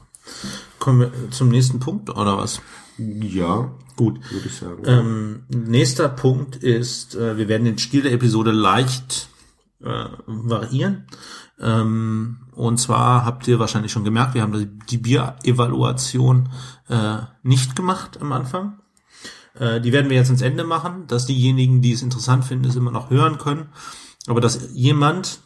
Kommen 0.83 0.99
wir 0.99 1.31
zum 1.31 1.47
nächsten 1.47 1.79
Punkt 1.79 2.09
oder 2.09 2.37
was? 2.37 2.59
Ja, 2.97 3.71
Gut. 3.95 4.19
würde 4.29 4.47
ich 4.47 4.53
sagen. 4.53 4.83
Ähm, 4.85 5.43
nächster 5.47 6.09
Punkt 6.09 6.57
ist, 6.57 7.15
äh, 7.15 7.37
wir 7.37 7.47
werden 7.47 7.63
den 7.63 7.77
Stil 7.77 8.01
der 8.01 8.11
Episode 8.11 8.51
leicht 8.51 9.29
äh, 9.81 10.07
variieren. 10.25 11.05
Ähm, 11.57 12.39
und 12.51 12.81
zwar 12.81 13.23
habt 13.23 13.47
ihr 13.47 13.59
wahrscheinlich 13.59 13.93
schon 13.93 14.03
gemerkt, 14.03 14.33
wir 14.33 14.41
haben 14.41 14.51
die, 14.51 14.77
die 14.89 14.97
Bier-Evaluation 14.97 16.49
äh, 16.89 17.19
nicht 17.43 17.77
gemacht 17.77 18.19
am 18.19 18.33
Anfang. 18.33 18.79
Äh, 19.57 19.79
die 19.79 19.93
werden 19.93 20.09
wir 20.09 20.17
jetzt 20.17 20.31
ins 20.31 20.41
Ende 20.41 20.65
machen, 20.65 21.07
dass 21.07 21.25
diejenigen, 21.25 21.81
die 21.81 21.93
es 21.93 22.01
interessant 22.01 22.43
finden, 22.43 22.67
es 22.67 22.75
immer 22.75 22.91
noch 22.91 23.09
hören 23.09 23.37
können. 23.37 23.67
Aber 24.27 24.41
dass 24.41 24.73
jemand, 24.73 25.39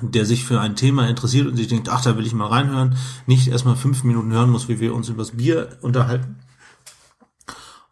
der 0.00 0.24
sich 0.24 0.44
für 0.44 0.60
ein 0.60 0.76
Thema 0.76 1.08
interessiert 1.08 1.46
und 1.46 1.56
sich 1.56 1.68
denkt, 1.68 1.88
ach, 1.88 2.02
da 2.02 2.16
will 2.16 2.26
ich 2.26 2.34
mal 2.34 2.46
reinhören, 2.46 2.96
nicht 3.26 3.48
erstmal 3.48 3.76
fünf 3.76 4.04
Minuten 4.04 4.32
hören 4.32 4.50
muss, 4.50 4.68
wie 4.68 4.80
wir 4.80 4.94
uns 4.94 5.08
über 5.08 5.22
das 5.22 5.32
Bier 5.32 5.78
unterhalten. 5.80 6.36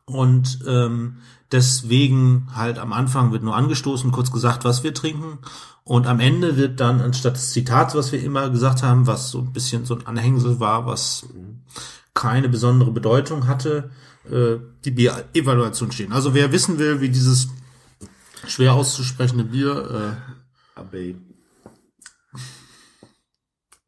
Und 0.05 0.61
ähm, 0.67 1.19
deswegen 1.51 2.49
halt 2.55 2.79
am 2.79 2.93
Anfang 2.93 3.33
wird 3.33 3.43
nur 3.43 3.57
angestoßen, 3.57 4.13
kurz 4.13 4.31
gesagt, 4.31 4.65
was 4.65 4.85
wir 4.85 4.95
trinken. 4.95 5.39
Und 5.83 6.07
am 6.07 6.21
Ende 6.21 6.57
wird 6.57 6.81
dann 6.81 7.01
anstatt 7.01 7.37
des 7.37 7.51
Zitats, 7.51 7.95
was 7.95 8.13
wir 8.13 8.23
immer 8.23 8.51
gesagt 8.51 8.83
haben, 8.83 9.07
was 9.07 9.31
so 9.31 9.41
ein 9.41 9.53
bisschen 9.53 9.85
so 9.85 9.95
ein 9.97 10.07
Anhängsel 10.07 10.61
war, 10.61 10.87
was 10.87 11.27
keine 12.15 12.49
besondere 12.49 12.93
Bedeutung 12.93 13.47
hatte, 13.47 13.91
äh, 14.31 14.57
die 14.85 14.91
Bier-Evaluation 14.91 15.93
stehen. 15.93 16.13
Also 16.13 16.35
wer 16.35 16.53
wissen 16.53 16.79
will, 16.79 17.01
wie 17.01 17.09
dieses 17.09 17.49
schwer 18.47 18.75
auszusprechende 18.75 19.45
Bier 19.45 20.17
Abbey. 20.77 21.17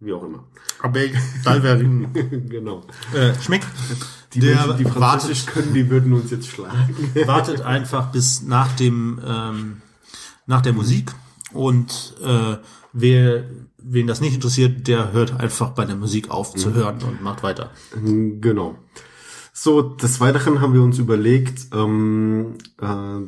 Wie 0.00 0.12
auch 0.12 0.22
immer. 0.22 0.44
Abbey 0.80 1.12
Dalverin 1.44 2.12
genau. 2.48 2.84
äh, 3.12 3.34
schmeckt, 3.40 3.66
Die 4.32 4.40
der 4.40 4.54
Menschen, 4.54 4.76
die 4.78 4.84
Französisch 4.84 5.46
können, 5.46 5.74
die 5.74 5.90
würden 5.90 6.12
uns 6.12 6.30
jetzt 6.30 6.48
schlagen. 6.48 7.10
wartet 7.26 7.62
einfach 7.62 8.12
bis 8.12 8.42
nach 8.42 8.72
dem 8.76 9.20
ähm, 9.26 9.82
nach 10.46 10.62
der 10.62 10.72
Musik 10.72 11.12
und 11.52 12.14
äh, 12.22 12.56
wer 12.92 13.44
wen 13.78 14.06
das 14.06 14.20
nicht 14.20 14.34
interessiert, 14.34 14.86
der 14.86 15.12
hört 15.12 15.38
einfach 15.38 15.70
bei 15.70 15.84
der 15.84 15.96
Musik 15.96 16.30
auf 16.30 16.54
zu 16.54 16.74
hören 16.74 17.02
und 17.02 17.22
macht 17.22 17.42
weiter. 17.42 17.70
Genau. 17.94 18.76
So, 19.52 19.82
des 19.82 20.20
Weiteren 20.20 20.60
haben 20.60 20.74
wir 20.74 20.82
uns 20.82 20.98
überlegt, 20.98 21.74
ähm, 21.74 22.58
äh, 22.80 23.26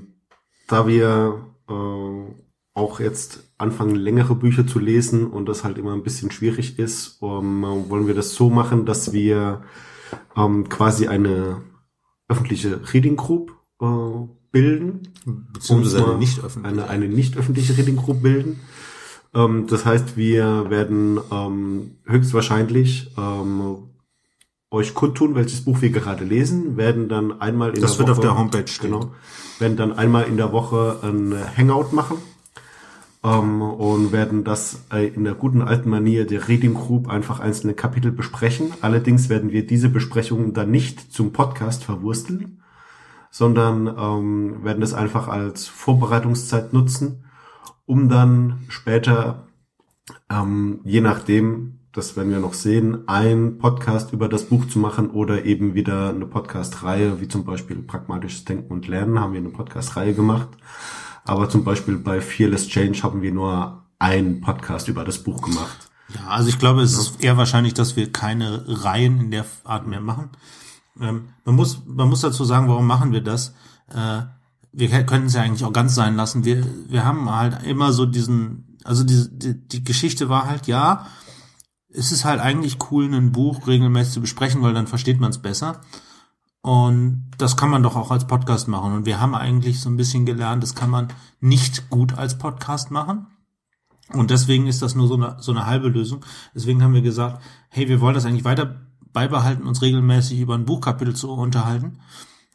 da 0.68 0.86
wir 0.86 1.44
äh, 1.68 2.39
auch 2.74 3.00
jetzt 3.00 3.50
anfangen, 3.58 3.94
längere 3.94 4.34
Bücher 4.34 4.66
zu 4.66 4.78
lesen 4.78 5.26
und 5.26 5.48
das 5.48 5.64
halt 5.64 5.78
immer 5.78 5.92
ein 5.92 6.02
bisschen 6.02 6.30
schwierig 6.30 6.78
ist, 6.78 7.20
um, 7.20 7.62
wollen 7.88 8.06
wir 8.06 8.14
das 8.14 8.34
so 8.34 8.48
machen, 8.48 8.86
dass 8.86 9.12
wir 9.12 9.62
ähm, 10.36 10.68
quasi 10.68 11.08
eine 11.08 11.62
öffentliche 12.28 12.80
Reading 12.92 13.16
Group 13.16 13.56
äh, 13.80 13.86
bilden. 14.52 15.12
Beziehungsweise 15.24 16.12
äh, 16.12 16.18
nicht 16.18 16.42
öffentlich. 16.42 16.72
Eine, 16.72 16.88
eine 16.88 17.08
nicht 17.08 17.36
öffentliche 17.36 17.76
Reading 17.76 17.96
Group 17.96 18.22
bilden. 18.22 18.60
Ähm, 19.34 19.66
das 19.66 19.84
heißt, 19.84 20.16
wir 20.16 20.70
werden 20.70 21.18
ähm, 21.30 21.96
höchstwahrscheinlich 22.04 23.12
ähm, 23.18 23.88
euch 24.70 24.94
kundtun, 24.94 25.34
welches 25.34 25.64
Buch 25.64 25.82
wir 25.82 25.90
gerade 25.90 26.24
lesen, 26.24 26.76
werden 26.76 27.08
dann 27.08 27.40
einmal 27.40 27.74
in 27.74 27.82
Das 27.82 27.96
der 27.96 28.06
wird 28.06 28.08
Woche, 28.10 28.18
auf 28.18 28.20
der 28.20 28.38
Homepage 28.38 28.68
stehen. 28.68 28.92
genau, 28.92 29.12
werden 29.58 29.76
dann 29.76 29.92
einmal 29.92 30.24
in 30.24 30.36
der 30.36 30.52
Woche 30.52 31.00
ein 31.02 31.34
Hangout 31.56 31.92
machen 31.92 32.18
ähm, 33.22 33.62
und 33.62 34.12
werden 34.12 34.44
das 34.44 34.84
äh, 34.92 35.08
in 35.08 35.24
der 35.24 35.34
guten 35.34 35.62
alten 35.62 35.90
Manier 35.90 36.26
der 36.26 36.48
Reading 36.48 36.74
Group 36.74 37.08
einfach 37.08 37.40
einzelne 37.40 37.74
Kapitel 37.74 38.12
besprechen. 38.12 38.72
Allerdings 38.80 39.28
werden 39.28 39.52
wir 39.52 39.66
diese 39.66 39.88
Besprechungen 39.88 40.54
dann 40.54 40.70
nicht 40.70 41.12
zum 41.12 41.32
Podcast 41.32 41.84
verwursteln, 41.84 42.62
sondern 43.30 43.86
ähm, 43.86 44.64
werden 44.64 44.80
das 44.80 44.94
einfach 44.94 45.28
als 45.28 45.66
Vorbereitungszeit 45.68 46.72
nutzen, 46.72 47.24
um 47.86 48.08
dann 48.08 48.60
später, 48.68 49.46
ähm, 50.30 50.80
je 50.84 51.00
nachdem, 51.00 51.76
das 51.92 52.16
werden 52.16 52.30
wir 52.30 52.38
noch 52.38 52.54
sehen, 52.54 53.08
ein 53.08 53.58
Podcast 53.58 54.12
über 54.12 54.28
das 54.28 54.44
Buch 54.44 54.66
zu 54.66 54.78
machen 54.78 55.10
oder 55.10 55.44
eben 55.44 55.74
wieder 55.74 56.10
eine 56.10 56.24
Podcast-Reihe, 56.24 57.20
wie 57.20 57.26
zum 57.26 57.44
Beispiel 57.44 57.82
Pragmatisches 57.82 58.44
Denken 58.44 58.72
und 58.72 58.86
Lernen, 58.86 59.18
haben 59.18 59.32
wir 59.32 59.40
eine 59.40 59.50
Podcast-Reihe 59.50 60.14
gemacht. 60.14 60.48
Aber 61.24 61.48
zum 61.48 61.64
Beispiel 61.64 61.96
bei 61.96 62.20
Fearless 62.20 62.68
Change 62.68 63.02
haben 63.02 63.22
wir 63.22 63.32
nur 63.32 63.84
einen 63.98 64.40
Podcast 64.40 64.88
über 64.88 65.04
das 65.04 65.22
Buch 65.22 65.42
gemacht. 65.42 65.90
Ja, 66.14 66.28
also 66.28 66.48
ich 66.48 66.58
glaube, 66.58 66.82
es 66.82 66.98
ist 66.98 67.22
eher 67.22 67.36
wahrscheinlich, 67.36 67.74
dass 67.74 67.96
wir 67.96 68.10
keine 68.10 68.64
Reihen 68.66 69.20
in 69.20 69.30
der 69.30 69.44
Art 69.64 69.86
mehr 69.86 70.00
machen. 70.00 70.30
Ähm, 71.00 71.28
man 71.44 71.54
muss, 71.54 71.82
man 71.86 72.08
muss 72.08 72.22
dazu 72.22 72.44
sagen, 72.44 72.68
warum 72.68 72.86
machen 72.86 73.12
wir 73.12 73.20
das? 73.20 73.54
Äh, 73.88 74.22
wir 74.72 74.88
können 75.04 75.26
es 75.26 75.34
ja 75.34 75.42
eigentlich 75.42 75.64
auch 75.64 75.72
ganz 75.72 75.94
sein 75.94 76.16
lassen. 76.16 76.44
Wir, 76.44 76.64
wir 76.88 77.04
haben 77.04 77.30
halt 77.30 77.62
immer 77.64 77.92
so 77.92 78.06
diesen, 78.06 78.78
also 78.84 79.04
die, 79.04 79.26
die, 79.30 79.68
die 79.68 79.84
Geschichte 79.84 80.28
war 80.28 80.48
halt, 80.48 80.66
ja, 80.66 81.06
es 81.92 82.12
ist 82.12 82.24
halt 82.24 82.40
eigentlich 82.40 82.78
cool, 82.90 83.12
ein 83.12 83.32
Buch 83.32 83.66
regelmäßig 83.66 84.14
zu 84.14 84.20
besprechen, 84.20 84.62
weil 84.62 84.74
dann 84.74 84.86
versteht 84.86 85.20
man 85.20 85.30
es 85.30 85.38
besser. 85.38 85.80
Und 86.62 87.30
das 87.38 87.56
kann 87.56 87.70
man 87.70 87.82
doch 87.82 87.96
auch 87.96 88.10
als 88.10 88.26
Podcast 88.26 88.68
machen. 88.68 88.92
Und 88.92 89.06
wir 89.06 89.20
haben 89.20 89.34
eigentlich 89.34 89.80
so 89.80 89.88
ein 89.88 89.96
bisschen 89.96 90.26
gelernt, 90.26 90.62
das 90.62 90.74
kann 90.74 90.90
man 90.90 91.08
nicht 91.40 91.88
gut 91.88 92.18
als 92.18 92.38
Podcast 92.38 92.90
machen. 92.90 93.26
Und 94.12 94.30
deswegen 94.30 94.66
ist 94.66 94.82
das 94.82 94.94
nur 94.94 95.08
so 95.08 95.14
eine, 95.14 95.36
so 95.40 95.52
eine 95.52 95.66
halbe 95.66 95.88
Lösung. 95.88 96.24
Deswegen 96.54 96.82
haben 96.82 96.94
wir 96.94 97.02
gesagt, 97.02 97.42
hey, 97.68 97.88
wir 97.88 98.00
wollen 98.00 98.14
das 98.14 98.26
eigentlich 98.26 98.44
weiter 98.44 98.80
beibehalten, 99.12 99.66
uns 99.66 99.82
regelmäßig 99.82 100.40
über 100.40 100.54
ein 100.54 100.64
Buchkapitel 100.64 101.14
zu 101.14 101.30
unterhalten. 101.30 102.00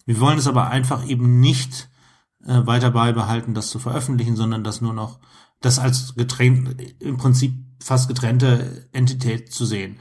Wir 0.05 0.19
wollen 0.19 0.37
es 0.37 0.47
aber 0.47 0.67
einfach 0.67 1.07
eben 1.07 1.39
nicht 1.39 1.89
äh, 2.45 2.65
weiter 2.65 2.91
beibehalten, 2.91 3.53
das 3.53 3.69
zu 3.69 3.79
veröffentlichen, 3.79 4.35
sondern 4.35 4.63
das 4.63 4.81
nur 4.81 4.93
noch, 4.93 5.19
das 5.61 5.79
als 5.79 6.15
getrennt, 6.15 6.75
im 6.99 7.17
Prinzip 7.17 7.55
fast 7.81 8.07
getrennte 8.07 8.87
Entität 8.91 9.51
zu 9.51 9.65
sehen. 9.65 9.97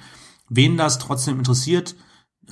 Wen 0.49 0.77
das 0.77 0.99
trotzdem 0.99 1.39
interessiert, 1.39 1.95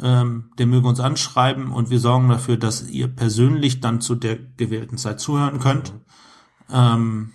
ähm, 0.00 0.50
der 0.58 0.66
möge 0.66 0.88
uns 0.88 1.00
anschreiben 1.00 1.72
und 1.72 1.90
wir 1.90 1.98
sorgen 1.98 2.28
dafür, 2.28 2.56
dass 2.56 2.88
ihr 2.88 3.08
persönlich 3.08 3.80
dann 3.80 4.00
zu 4.00 4.14
der 4.14 4.36
gewählten 4.36 4.96
Zeit 4.96 5.20
zuhören 5.20 5.58
könnt. 5.58 5.92
Ähm, 6.70 7.32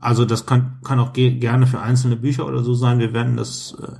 also 0.00 0.24
das 0.24 0.44
kann, 0.44 0.80
kann 0.84 1.00
auch 1.00 1.12
ge 1.12 1.38
gerne 1.38 1.66
für 1.66 1.80
einzelne 1.80 2.16
Bücher 2.16 2.46
oder 2.46 2.62
so 2.62 2.74
sein. 2.74 2.98
Wir 2.98 3.12
werden 3.12 3.36
das 3.36 3.74
äh, 3.80 3.96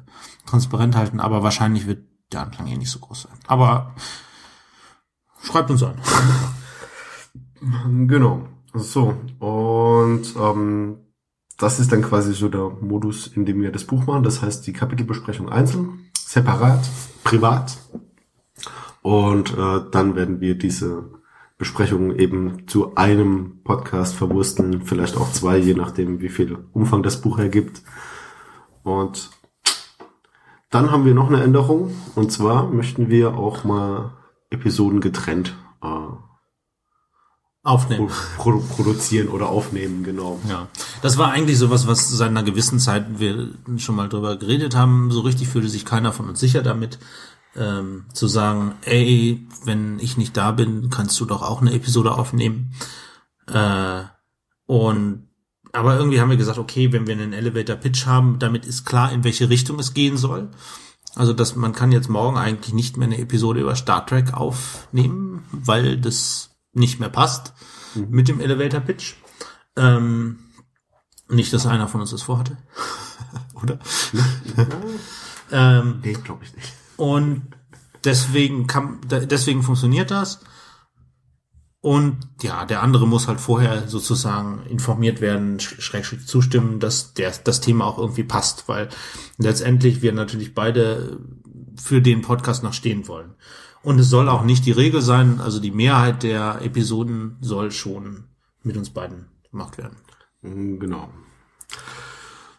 transparent 0.46 0.96
halten, 0.96 1.18
aber 1.18 1.42
wahrscheinlich 1.42 1.86
wird 1.86 2.04
der 2.32 2.42
Anklang 2.42 2.66
eh 2.66 2.76
nicht 2.76 2.90
so 2.90 2.98
groß 2.98 3.22
sein. 3.22 3.38
Aber 3.46 3.94
schreibt 5.42 5.70
uns 5.70 5.82
an. 5.82 5.96
Genau. 8.06 8.46
So, 8.74 9.16
und 9.38 10.22
ähm, 10.38 10.98
das 11.58 11.80
ist 11.80 11.90
dann 11.90 12.02
quasi 12.02 12.34
so 12.34 12.48
der 12.48 12.68
Modus, 12.80 13.26
in 13.26 13.46
dem 13.46 13.62
wir 13.62 13.72
das 13.72 13.84
Buch 13.84 14.06
machen. 14.06 14.22
Das 14.22 14.42
heißt, 14.42 14.66
die 14.66 14.72
Kapitelbesprechung 14.72 15.48
einzeln, 15.48 16.10
separat, 16.16 16.86
privat. 17.26 17.76
Und 19.02 19.52
äh, 19.58 19.80
dann 19.90 20.14
werden 20.14 20.40
wir 20.40 20.56
diese 20.56 21.10
Besprechung 21.58 22.14
eben 22.14 22.68
zu 22.68 22.94
einem 22.94 23.62
Podcast 23.64 24.14
verwursten, 24.14 24.82
vielleicht 24.82 25.16
auch 25.16 25.32
zwei, 25.32 25.58
je 25.58 25.74
nachdem, 25.74 26.20
wie 26.20 26.28
viel 26.28 26.56
Umfang 26.72 27.02
das 27.02 27.20
Buch 27.20 27.40
ergibt. 27.40 27.82
Und 28.84 29.30
dann 30.70 30.92
haben 30.92 31.04
wir 31.04 31.14
noch 31.14 31.28
eine 31.28 31.42
Änderung. 31.42 31.90
Und 32.14 32.30
zwar 32.30 32.70
möchten 32.70 33.08
wir 33.08 33.36
auch 33.36 33.64
mal 33.64 34.12
Episoden 34.50 35.00
getrennt 35.00 35.56
Aufnehmen. 37.66 38.10
pro 38.36 38.58
produzieren 38.58 39.28
oder 39.28 39.48
aufnehmen, 39.48 40.04
genau. 40.04 40.40
Ja, 40.48 40.68
das 41.02 41.18
war 41.18 41.30
eigentlich 41.32 41.58
sowas, 41.58 41.86
was 41.86 42.08
seit 42.08 42.28
einer 42.28 42.42
gewissen 42.42 42.78
Zeit 42.78 43.18
wir 43.18 43.50
schon 43.76 43.96
mal 43.96 44.08
drüber 44.08 44.36
geredet 44.36 44.74
haben. 44.74 45.10
So 45.10 45.20
richtig 45.20 45.48
fühlte 45.48 45.68
sich 45.68 45.84
keiner 45.84 46.12
von 46.12 46.28
uns 46.28 46.40
sicher 46.40 46.62
damit. 46.62 46.98
ähm, 47.56 48.04
zu 48.12 48.26
sagen, 48.28 48.74
ey, 48.82 49.46
wenn 49.64 49.98
ich 49.98 50.16
nicht 50.16 50.36
da 50.36 50.52
bin, 50.52 50.90
kannst 50.90 51.18
du 51.20 51.24
doch 51.24 51.42
auch 51.42 51.60
eine 51.60 51.72
Episode 51.72 52.12
aufnehmen. 52.12 52.72
Äh, 53.46 54.02
und 54.66 55.28
aber 55.72 55.96
irgendwie 55.96 56.20
haben 56.20 56.30
wir 56.30 56.36
gesagt, 56.36 56.58
okay, 56.58 56.92
wenn 56.92 57.06
wir 57.06 57.14
einen 57.14 57.32
Elevator 57.32 57.76
Pitch 57.76 58.06
haben, 58.06 58.38
damit 58.38 58.64
ist 58.64 58.84
klar, 58.86 59.12
in 59.12 59.24
welche 59.24 59.50
Richtung 59.50 59.78
es 59.78 59.94
gehen 59.94 60.16
soll. 60.16 60.48
Also, 61.14 61.32
dass 61.32 61.56
man 61.56 61.72
kann 61.72 61.92
jetzt 61.92 62.08
morgen 62.08 62.36
eigentlich 62.36 62.74
nicht 62.74 62.96
mehr 62.96 63.06
eine 63.06 63.18
Episode 63.18 63.60
über 63.60 63.76
Star 63.76 64.06
Trek 64.06 64.34
aufnehmen, 64.34 65.44
weil 65.50 65.98
das 65.98 66.55
nicht 66.76 67.00
mehr 67.00 67.08
passt 67.08 67.54
mhm. 67.94 68.06
mit 68.10 68.28
dem 68.28 68.40
Elevator 68.40 68.80
Pitch. 68.80 69.14
Ähm, 69.76 70.38
nicht, 71.28 71.52
dass 71.52 71.66
einer 71.66 71.88
von 71.88 72.00
uns 72.00 72.10
das 72.10 72.22
vorhatte. 72.22 72.56
Oder? 73.62 73.78
ähm, 75.50 76.00
nee, 76.02 76.12
glaube 76.12 76.44
ich 76.44 76.54
nicht. 76.54 76.72
Und 76.96 77.48
deswegen 78.04 78.66
kann, 78.66 79.00
deswegen 79.08 79.62
funktioniert 79.62 80.10
das. 80.10 80.40
Und 81.80 82.18
ja, 82.42 82.64
der 82.64 82.82
andere 82.82 83.06
muss 83.06 83.28
halt 83.28 83.40
vorher 83.40 83.86
sozusagen 83.86 84.66
informiert 84.66 85.20
werden, 85.20 85.60
schrägstrich 85.60 86.26
zustimmen, 86.26 86.80
dass 86.80 87.14
der, 87.14 87.32
das 87.44 87.60
Thema 87.60 87.84
auch 87.84 87.98
irgendwie 87.98 88.24
passt, 88.24 88.68
weil 88.68 88.88
letztendlich 89.38 90.02
wir 90.02 90.12
natürlich 90.12 90.54
beide 90.54 91.20
für 91.76 92.02
den 92.02 92.22
Podcast 92.22 92.62
noch 92.64 92.72
stehen 92.72 93.06
wollen. 93.06 93.34
Und 93.86 94.00
es 94.00 94.10
soll 94.10 94.28
auch 94.28 94.42
nicht 94.42 94.66
die 94.66 94.72
Regel 94.72 95.00
sein, 95.00 95.40
also 95.40 95.60
die 95.60 95.70
Mehrheit 95.70 96.24
der 96.24 96.60
Episoden 96.60 97.36
soll 97.40 97.70
schon 97.70 98.24
mit 98.64 98.76
uns 98.76 98.90
beiden 98.90 99.26
gemacht 99.52 99.78
werden. 99.78 99.96
Mm, 100.42 100.80
genau. 100.80 101.08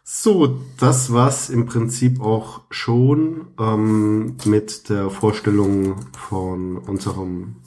So, 0.06 0.62
das 0.80 1.12
war's 1.12 1.50
im 1.50 1.66
Prinzip 1.66 2.22
auch 2.22 2.62
schon 2.70 3.48
ähm, 3.60 4.38
mit 4.46 4.88
der 4.88 5.10
Vorstellung 5.10 5.98
von 6.14 6.78
unserem 6.78 7.58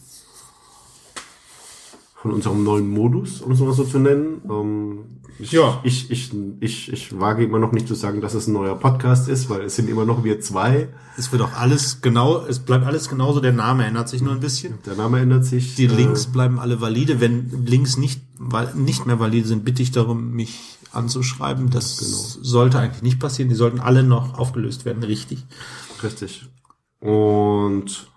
von 2.21 2.33
unserem 2.33 2.65
neuen 2.65 2.89
Modus, 2.91 3.41
um 3.41 3.53
es 3.53 3.61
mal 3.61 3.73
so 3.73 3.85
zu 3.85 3.99
nennen. 3.99 4.43
Ähm, 4.49 4.99
ich, 5.39 5.53
ja. 5.53 5.81
Ich, 5.85 6.11
ich, 6.11 6.31
ich, 6.61 6.93
ich 6.93 7.19
wage 7.19 7.45
immer 7.45 7.59
noch 7.59 7.73
nicht 7.73 7.89
zu 7.89 7.95
sagen, 7.95 8.21
dass 8.21 8.35
es 8.35 8.47
ein 8.47 8.53
neuer 8.53 8.75
Podcast 8.75 9.27
ist, 9.29 9.49
weil 9.49 9.62
es 9.62 9.77
sind 9.77 9.89
immer 9.89 10.05
noch 10.05 10.23
wir 10.23 10.39
zwei. 10.41 10.89
Es 11.17 11.33
wird 11.33 11.41
auch 11.41 11.55
alles 11.55 12.03
genau, 12.03 12.45
es 12.45 12.59
bleibt 12.59 12.85
alles 12.85 13.09
genauso, 13.09 13.41
der 13.41 13.53
Name 13.53 13.87
ändert 13.87 14.11
sich 14.11 14.21
nur 14.21 14.35
ein 14.35 14.41
bisschen. 14.41 14.75
Der 14.85 14.97
Name 14.97 15.21
ändert 15.21 15.47
sich. 15.47 15.77
Die 15.77 15.87
Links 15.87 16.27
äh, 16.27 16.31
bleiben 16.31 16.59
alle 16.59 16.83
valide. 16.83 17.21
Wenn 17.21 17.65
Links 17.65 17.97
nicht, 17.97 18.21
nicht 18.75 19.07
mehr 19.07 19.19
valide 19.19 19.49
sind, 19.49 19.65
bitte 19.65 19.83
ich 19.83 19.91
darum, 19.91 20.33
mich 20.33 20.79
anzuschreiben. 20.93 21.71
Das 21.71 21.97
genau. 21.97 22.45
sollte 22.45 22.79
eigentlich 22.81 23.03
nicht 23.03 23.19
passieren. 23.19 23.49
Die 23.49 23.55
sollten 23.55 23.81
alle 23.81 24.03
noch 24.03 24.39
aufgelöst 24.39 24.85
werden, 24.85 25.05
richtig. 25.05 25.47
Richtig. 26.03 26.50
Und 27.00 28.10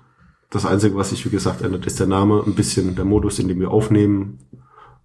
das 0.53 0.65
Einzige, 0.65 0.95
was 0.95 1.09
sich, 1.09 1.25
wie 1.25 1.29
gesagt, 1.29 1.61
ändert, 1.61 1.85
ist 1.87 1.99
der 1.99 2.07
Name, 2.07 2.43
ein 2.45 2.53
bisschen 2.53 2.95
der 2.95 3.05
Modus, 3.05 3.39
in 3.39 3.47
dem 3.47 3.59
wir 3.59 3.71
aufnehmen 3.71 4.39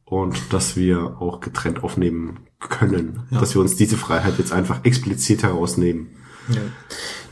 und 0.04 0.52
dass 0.52 0.76
wir 0.76 1.20
auch 1.20 1.40
getrennt 1.40 1.82
aufnehmen 1.82 2.40
können. 2.60 3.20
Ja. 3.30 3.40
Dass 3.40 3.54
wir 3.54 3.62
uns 3.62 3.76
diese 3.76 3.96
Freiheit 3.96 4.38
jetzt 4.38 4.52
einfach 4.52 4.84
explizit 4.84 5.42
herausnehmen. 5.42 6.08
Ja. 6.50 6.60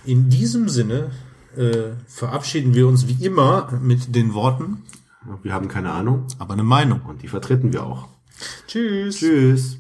In 0.07 0.31
diesem 0.31 0.69
Sinne 0.69 1.11
äh, 1.57 1.93
verabschieden 2.07 2.75
wir 2.75 2.89
uns 2.89 3.07
wie 3.07 3.25
immer 3.25 3.79
mit 3.83 4.15
den 4.15 4.33
Worten. 4.33 4.83
Wir 5.43 5.53
haben 5.53 5.69
keine 5.69 5.91
Ahnung. 5.93 6.27
Aber 6.39 6.55
eine 6.55 6.63
Meinung. 6.63 7.03
Und 7.03 7.23
die 7.23 7.29
vertreten 7.29 7.73
wir 7.73 7.85
auch. 7.85 8.09
Tschüss. 8.67 9.19
Tschüss. 9.19 9.79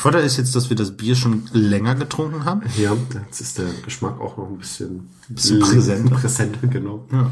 Vorteil 0.00 0.24
ist 0.24 0.38
jetzt, 0.38 0.56
dass 0.56 0.70
wir 0.70 0.76
das 0.78 0.96
Bier 0.96 1.14
schon 1.14 1.42
länger 1.52 1.94
getrunken 1.94 2.46
haben. 2.46 2.62
Ja, 2.78 2.96
jetzt 3.26 3.42
ist 3.42 3.58
der 3.58 3.66
Geschmack 3.84 4.18
auch 4.18 4.38
noch 4.38 4.48
ein 4.48 4.56
bisschen, 4.56 5.10
ein 5.28 5.34
bisschen 5.34 5.60
präsenter. 5.60 6.14
präsenter 6.14 6.66
genau. 6.68 7.06
Ja. 7.12 7.30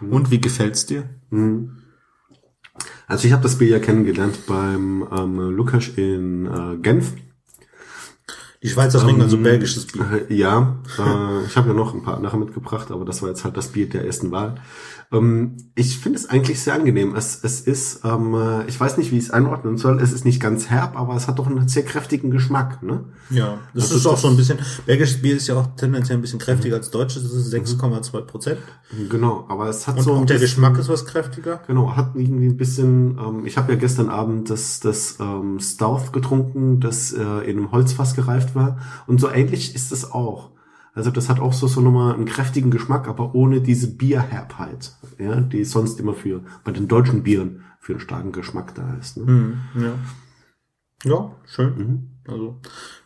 Und 0.00 0.32
wie 0.32 0.40
gefällt's 0.40 0.84
dir? 0.84 1.08
Mhm. 1.30 1.78
Also 3.06 3.28
ich 3.28 3.32
habe 3.32 3.44
das 3.44 3.58
Bier 3.58 3.68
ja 3.68 3.78
kennengelernt 3.78 4.46
beim 4.48 5.06
ähm, 5.16 5.38
Lukas 5.50 5.86
in 5.94 6.46
äh, 6.46 6.78
Genf. 6.78 7.12
Die 8.62 8.68
Schweizer 8.68 8.98
trinken 8.98 9.20
ähm, 9.20 9.26
also 9.26 9.38
belgisches 9.38 9.86
Bier. 9.86 10.26
Äh, 10.28 10.34
ja, 10.34 10.78
äh, 10.98 11.46
ich 11.46 11.56
habe 11.56 11.68
ja 11.68 11.74
noch 11.74 11.94
ein 11.94 12.02
paar 12.02 12.16
andere 12.16 12.36
mitgebracht, 12.36 12.90
aber 12.90 13.04
das 13.04 13.22
war 13.22 13.28
jetzt 13.28 13.44
halt 13.44 13.56
das 13.56 13.68
Bier 13.68 13.88
der 13.88 14.04
ersten 14.04 14.32
Wahl. 14.32 14.56
Ähm, 15.10 15.56
ich 15.74 15.98
finde 15.98 16.18
es 16.18 16.28
eigentlich 16.28 16.60
sehr 16.60 16.74
angenehm. 16.74 17.14
Es, 17.14 17.42
es 17.42 17.62
ist, 17.62 18.04
ähm, 18.04 18.34
äh, 18.34 18.66
ich 18.66 18.78
weiß 18.78 18.98
nicht, 18.98 19.10
wie 19.10 19.16
ich 19.16 19.24
es 19.24 19.30
einordnen 19.30 19.78
soll. 19.78 20.02
Es 20.02 20.12
ist 20.12 20.24
nicht 20.26 20.40
ganz 20.40 20.68
herb, 20.68 20.98
aber 20.98 21.16
es 21.16 21.28
hat 21.28 21.38
doch 21.38 21.46
einen 21.46 21.66
sehr 21.68 21.84
kräftigen 21.84 22.30
Geschmack. 22.30 22.82
Ne? 22.82 23.04
Ja, 23.30 23.58
das, 23.72 23.84
das 23.84 23.90
ist, 23.92 23.96
ist 23.98 24.06
auch 24.06 24.18
so 24.18 24.28
ein 24.28 24.36
bisschen. 24.36 24.58
Belgisches 24.84 25.22
Bier 25.22 25.36
ist 25.36 25.46
ja 25.46 25.56
auch 25.56 25.68
tendenziell 25.76 26.18
ein 26.18 26.20
bisschen 26.20 26.38
kräftiger 26.38 26.76
mhm. 26.76 26.80
als 26.80 26.90
deutsches. 26.90 27.22
Das 27.22 27.32
ist 27.32 27.54
6,2 27.54 28.20
Prozent. 28.22 28.58
Genau, 29.08 29.46
aber 29.48 29.68
es 29.68 29.86
hat 29.86 29.96
und, 29.96 30.02
so. 30.02 30.12
Und 30.12 30.28
der 30.28 30.34
bisschen, 30.34 30.62
Geschmack 30.62 30.78
ist 30.78 30.90
was 30.90 31.06
kräftiger. 31.06 31.60
Genau, 31.66 31.96
hat 31.96 32.10
irgendwie 32.14 32.46
ein 32.46 32.58
bisschen. 32.58 33.18
Ähm, 33.18 33.46
ich 33.46 33.56
habe 33.56 33.72
ja 33.72 33.78
gestern 33.78 34.10
Abend 34.10 34.50
das 34.50 34.80
das 34.80 35.16
ähm, 35.20 35.58
Stout 35.58 36.12
getrunken, 36.12 36.80
das 36.80 37.12
äh, 37.12 37.22
in 37.22 37.56
einem 37.56 37.72
Holzfass 37.72 38.14
gereift 38.14 38.47
war. 38.54 38.78
Und 39.06 39.20
so 39.20 39.30
ähnlich 39.30 39.74
ist 39.74 39.92
es 39.92 40.10
auch. 40.10 40.50
Also 40.94 41.10
das 41.10 41.28
hat 41.28 41.38
auch 41.38 41.52
so, 41.52 41.68
so 41.68 41.80
nochmal 41.80 42.14
einen 42.14 42.24
kräftigen 42.24 42.70
Geschmack, 42.70 43.06
aber 43.06 43.34
ohne 43.34 43.60
diese 43.60 43.94
Bierherbheit, 43.94 44.96
ja, 45.18 45.40
die 45.40 45.64
sonst 45.64 46.00
immer 46.00 46.14
für, 46.14 46.42
bei 46.64 46.72
den 46.72 46.88
deutschen 46.88 47.22
Bieren 47.22 47.64
für 47.78 47.92
einen 47.92 48.00
starken 48.00 48.32
Geschmack 48.32 48.74
da 48.74 48.94
ist. 48.94 49.16
Ne? 49.16 49.24
Mhm, 49.24 49.60
ja. 49.80 49.92
ja, 51.04 51.36
schön. 51.46 51.78
Mhm. 51.78 52.08
Also 52.26 52.60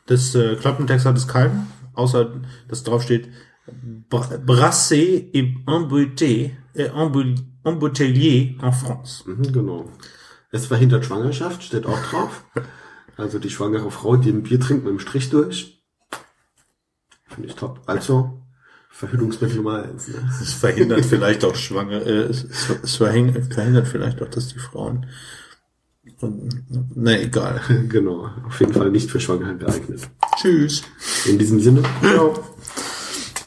das 0.06 0.34
äh, 0.34 0.56
Klappentext 0.56 1.04
hat 1.04 1.16
es 1.16 1.28
keinen, 1.28 1.66
außer 1.92 2.40
dass 2.68 2.82
drauf 2.82 3.02
steht 3.02 3.28
Brassé 4.10 5.30
et 5.32 5.54
embouté, 5.66 6.56
äh, 6.74 6.88
embouteillé 7.64 8.56
en 8.60 8.72
France. 8.72 9.30
Mhm, 9.30 9.52
genau. 9.52 9.84
Es 10.50 10.66
verhindert 10.66 11.04
Schwangerschaft, 11.04 11.62
steht 11.62 11.86
auch 11.86 12.02
drauf. 12.10 12.44
Also 13.16 13.38
die 13.38 13.50
schwangere 13.50 13.90
Frau, 13.90 14.16
die 14.16 14.30
ein 14.30 14.42
Bier 14.42 14.60
trinkt 14.60 14.84
mit 14.84 14.92
dem 14.92 14.98
Strich 14.98 15.30
durch. 15.30 15.82
Finde 17.28 17.48
ich 17.48 17.54
top. 17.54 17.80
Also, 17.86 18.42
Verhütungsmittel 18.90 19.56
Nummer 19.56 19.82
eins. 19.82 20.08
Ne? 20.08 20.30
Es 20.40 20.52
verhindert 20.52 21.04
vielleicht 21.04 21.44
auch 21.44 21.54
schwanger, 21.54 22.06
äh, 22.06 22.24
es, 22.24 22.44
es 22.82 22.96
verhindert 22.96 23.88
vielleicht 23.88 24.22
auch, 24.22 24.28
dass 24.28 24.48
die 24.48 24.58
Frauen 24.58 25.06
ne, 26.94 27.22
egal. 27.22 27.60
genau. 27.88 28.30
Auf 28.46 28.60
jeden 28.60 28.72
Fall 28.72 28.90
nicht 28.90 29.10
für 29.10 29.20
Schwangere 29.20 29.56
geeignet. 29.56 30.08
Tschüss. 30.36 30.82
In 31.26 31.38
diesem 31.38 31.60
Sinne. 31.60 31.82
Ciao. 32.02 32.34